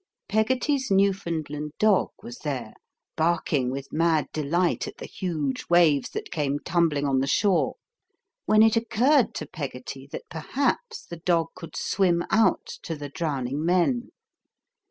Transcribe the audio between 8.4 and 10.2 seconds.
when it occurred to Peggotty